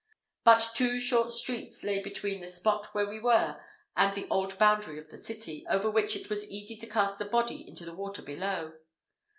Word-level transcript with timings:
But 0.43 0.67
two 0.73 0.99
short 0.99 1.31
streets 1.31 1.83
lay 1.83 2.01
between 2.01 2.41
the 2.41 2.47
spot 2.47 2.87
where 2.95 3.07
we 3.07 3.19
were 3.19 3.63
and 3.95 4.15
the 4.15 4.27
old 4.31 4.57
boundary 4.57 4.97
of 4.97 5.09
the 5.11 5.17
city, 5.19 5.63
over 5.69 5.91
which 5.91 6.15
it 6.15 6.27
was 6.27 6.49
easy 6.49 6.75
to 6.77 6.87
cast 6.87 7.19
the 7.19 7.25
body 7.25 7.63
into 7.69 7.85
the 7.85 7.93
water 7.93 8.23
below. 8.23 8.73